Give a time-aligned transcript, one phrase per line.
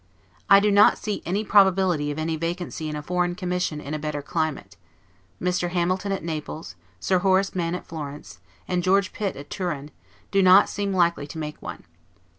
[0.49, 3.99] I do not see any probability of any vacancy in a foreign commission in a
[3.99, 4.75] better climate;
[5.39, 5.69] Mr.
[5.69, 9.91] Hamilton at Naples, Sir Horace Mann at Florence, and George Pitt at Turin,
[10.31, 11.83] do not seem likely to make one.